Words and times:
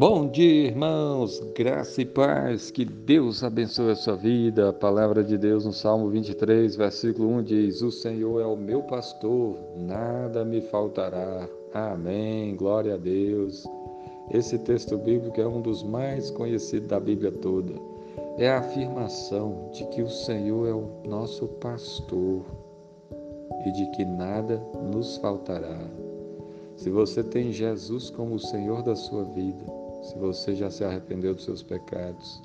Bom 0.00 0.28
dia, 0.28 0.68
irmãos, 0.68 1.40
graça 1.54 2.00
e 2.00 2.06
paz, 2.06 2.70
que 2.70 2.86
Deus 2.86 3.44
abençoe 3.44 3.90
a 3.90 3.94
sua 3.94 4.16
vida. 4.16 4.70
A 4.70 4.72
palavra 4.72 5.22
de 5.22 5.36
Deus 5.36 5.66
no 5.66 5.74
Salmo 5.74 6.08
23, 6.08 6.74
versículo 6.74 7.28
1 7.28 7.42
diz: 7.42 7.82
O 7.82 7.92
Senhor 7.92 8.40
é 8.40 8.46
o 8.46 8.56
meu 8.56 8.82
pastor, 8.84 9.58
nada 9.76 10.42
me 10.42 10.62
faltará. 10.62 11.46
Amém, 11.74 12.56
glória 12.56 12.94
a 12.94 12.96
Deus. 12.96 13.66
Esse 14.30 14.58
texto 14.60 14.96
bíblico 14.96 15.38
é 15.38 15.46
um 15.46 15.60
dos 15.60 15.82
mais 15.82 16.30
conhecidos 16.30 16.88
da 16.88 16.98
Bíblia 16.98 17.30
toda. 17.30 17.74
É 18.38 18.48
a 18.48 18.60
afirmação 18.60 19.68
de 19.70 19.84
que 19.88 20.00
o 20.00 20.08
Senhor 20.08 20.66
é 20.66 20.72
o 20.72 21.06
nosso 21.06 21.46
pastor 21.46 22.42
e 23.66 23.72
de 23.72 23.90
que 23.90 24.06
nada 24.06 24.62
nos 24.90 25.18
faltará. 25.18 25.78
Se 26.74 26.88
você 26.88 27.22
tem 27.22 27.52
Jesus 27.52 28.08
como 28.08 28.36
o 28.36 28.40
Senhor 28.40 28.82
da 28.82 28.96
sua 28.96 29.24
vida, 29.24 29.79
se 30.02 30.18
você 30.18 30.54
já 30.54 30.70
se 30.70 30.84
arrependeu 30.84 31.34
dos 31.34 31.44
seus 31.44 31.62
pecados, 31.62 32.42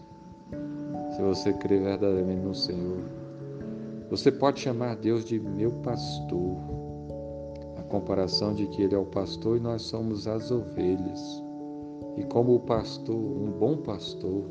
se 1.15 1.21
você 1.21 1.53
crê 1.53 1.79
verdadeiramente 1.79 2.41
no 2.41 2.53
Senhor, 2.53 3.03
você 4.09 4.31
pode 4.31 4.59
chamar 4.59 4.95
Deus 4.97 5.25
de 5.25 5.39
meu 5.39 5.71
pastor. 5.81 6.57
A 7.77 7.83
comparação 7.83 8.53
de 8.53 8.67
que 8.67 8.83
Ele 8.83 8.95
é 8.95 8.97
o 8.97 9.05
pastor 9.05 9.57
e 9.57 9.59
nós 9.59 9.81
somos 9.83 10.27
as 10.27 10.51
ovelhas. 10.51 11.43
E 12.17 12.23
como 12.25 12.55
o 12.55 12.59
pastor, 12.59 13.15
um 13.15 13.51
bom 13.51 13.77
pastor, 13.77 14.43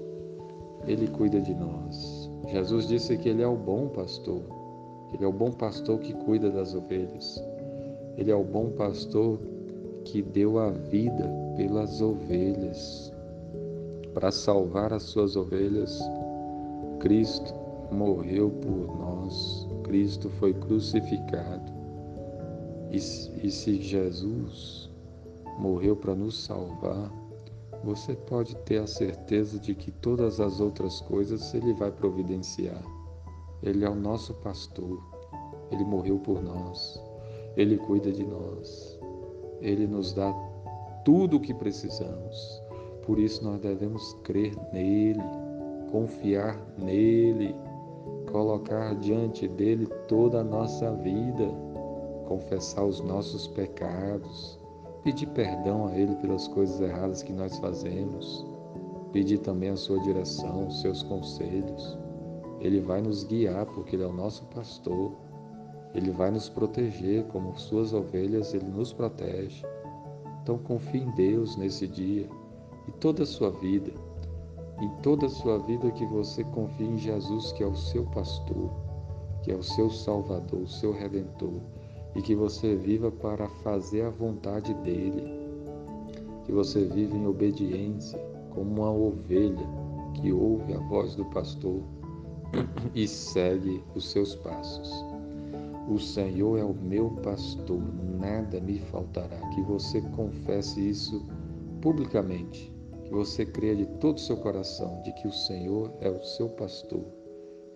Ele 0.86 1.06
cuida 1.08 1.40
de 1.40 1.54
nós. 1.54 2.30
Jesus 2.48 2.88
disse 2.88 3.16
que 3.16 3.28
Ele 3.28 3.42
é 3.42 3.46
o 3.46 3.56
bom 3.56 3.88
pastor. 3.88 4.42
Ele 5.12 5.24
é 5.24 5.28
o 5.28 5.32
bom 5.32 5.50
pastor 5.52 6.00
que 6.00 6.12
cuida 6.12 6.50
das 6.50 6.74
ovelhas. 6.74 7.42
Ele 8.16 8.30
é 8.30 8.36
o 8.36 8.44
bom 8.44 8.70
pastor 8.70 9.38
que 10.04 10.22
deu 10.22 10.58
a 10.58 10.70
vida 10.70 11.28
pelas 11.56 12.00
ovelhas. 12.00 13.12
Para 14.12 14.30
salvar 14.30 14.92
as 14.92 15.02
suas 15.02 15.34
ovelhas, 15.34 16.00
Cristo 17.00 17.52
morreu 17.90 18.50
por 18.50 18.96
nós, 18.98 19.68
Cristo 19.82 20.30
foi 20.30 20.54
crucificado. 20.54 21.72
E, 22.90 22.96
e 22.96 23.50
se 23.50 23.80
Jesus 23.80 24.90
morreu 25.58 25.96
para 25.96 26.14
nos 26.14 26.44
salvar, 26.44 27.10
você 27.82 28.14
pode 28.14 28.56
ter 28.58 28.78
a 28.78 28.86
certeza 28.86 29.58
de 29.58 29.74
que 29.74 29.90
todas 29.90 30.40
as 30.40 30.60
outras 30.60 31.00
coisas 31.02 31.52
Ele 31.52 31.74
vai 31.74 31.90
providenciar. 31.90 32.82
Ele 33.62 33.84
é 33.84 33.90
o 33.90 33.94
nosso 33.94 34.32
pastor, 34.34 34.98
Ele 35.70 35.84
morreu 35.84 36.18
por 36.18 36.42
nós, 36.42 37.02
Ele 37.56 37.76
cuida 37.76 38.10
de 38.10 38.24
nós, 38.24 38.98
Ele 39.64 39.86
nos 39.86 40.12
dá 40.12 40.32
tudo 41.04 41.38
o 41.38 41.40
que 41.40 41.54
precisamos. 41.54 42.62
Por 43.04 43.18
isso 43.18 43.42
nós 43.42 43.60
devemos 43.60 44.14
crer 44.22 44.54
nele, 44.72 45.22
confiar 45.90 46.56
nele, 46.78 47.54
colocar 48.30 48.94
diante 48.96 49.48
dele 49.48 49.86
toda 50.06 50.40
a 50.40 50.44
nossa 50.44 50.92
vida, 50.92 51.48
confessar 52.28 52.84
os 52.84 53.00
nossos 53.00 53.46
pecados, 53.48 54.58
pedir 55.02 55.26
perdão 55.28 55.86
a 55.86 55.96
ele 55.96 56.14
pelas 56.16 56.46
coisas 56.48 56.80
erradas 56.80 57.22
que 57.22 57.32
nós 57.32 57.58
fazemos, 57.58 58.44
pedir 59.12 59.38
também 59.38 59.70
a 59.70 59.76
sua 59.76 60.00
direção, 60.00 60.66
os 60.66 60.80
seus 60.80 61.02
conselhos. 61.02 61.98
Ele 62.60 62.80
vai 62.80 63.00
nos 63.00 63.24
guiar 63.24 63.66
porque 63.66 63.96
ele 63.96 64.02
é 64.02 64.06
o 64.06 64.12
nosso 64.12 64.44
pastor. 64.46 65.12
Ele 65.94 66.10
vai 66.10 66.30
nos 66.30 66.48
proteger 66.48 67.24
como 67.28 67.56
suas 67.56 67.92
ovelhas, 67.92 68.52
ele 68.52 68.68
nos 68.68 68.92
protege. 68.92 69.64
Então 70.42 70.58
confie 70.58 70.98
em 70.98 71.10
Deus 71.12 71.56
nesse 71.56 71.86
dia 71.86 72.28
e 72.88 72.92
toda 72.92 73.22
a 73.22 73.26
sua 73.26 73.50
vida. 73.50 73.92
Em 74.80 74.88
toda 75.02 75.26
a 75.26 75.30
sua 75.30 75.58
vida 75.58 75.90
que 75.92 76.04
você 76.06 76.42
confie 76.44 76.84
em 76.84 76.98
Jesus, 76.98 77.52
que 77.52 77.62
é 77.62 77.66
o 77.66 77.76
seu 77.76 78.04
pastor, 78.06 78.70
que 79.42 79.52
é 79.52 79.54
o 79.54 79.62
seu 79.62 79.88
salvador, 79.88 80.62
o 80.62 80.68
seu 80.68 80.92
redentor, 80.92 81.60
e 82.16 82.20
que 82.20 82.34
você 82.34 82.74
viva 82.74 83.10
para 83.10 83.48
fazer 83.62 84.02
a 84.02 84.10
vontade 84.10 84.74
dele. 84.74 85.32
Que 86.44 86.52
você 86.52 86.84
viva 86.84 87.16
em 87.16 87.26
obediência, 87.26 88.18
como 88.50 88.82
uma 88.82 88.90
ovelha 88.90 89.66
que 90.14 90.32
ouve 90.32 90.74
a 90.74 90.78
voz 90.78 91.14
do 91.14 91.24
pastor 91.26 91.82
e 92.94 93.06
segue 93.06 93.82
os 93.94 94.10
seus 94.10 94.34
passos. 94.34 95.13
O 95.88 95.98
Senhor 95.98 96.58
é 96.58 96.64
o 96.64 96.74
meu 96.74 97.10
pastor, 97.22 97.80
nada 98.18 98.60
me 98.60 98.78
faltará. 98.78 99.38
Que 99.50 99.62
você 99.62 100.00
confesse 100.00 100.88
isso 100.88 101.26
publicamente, 101.82 102.72
que 103.04 103.10
você 103.10 103.44
creia 103.44 103.76
de 103.76 103.86
todo 103.98 104.16
o 104.16 104.20
seu 104.20 104.36
coração 104.38 105.02
de 105.02 105.12
que 105.12 105.28
o 105.28 105.32
Senhor 105.32 105.92
é 106.00 106.08
o 106.08 106.22
seu 106.22 106.48
pastor 106.48 107.04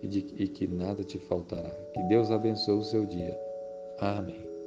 e, 0.01 0.07
de, 0.07 0.19
e 0.35 0.47
que 0.47 0.67
nada 0.67 1.03
te 1.03 1.19
faltará. 1.19 1.69
Que 1.93 2.01
Deus 2.03 2.31
abençoe 2.31 2.79
o 2.79 2.83
seu 2.83 3.05
dia. 3.05 3.39
Amém. 3.99 4.58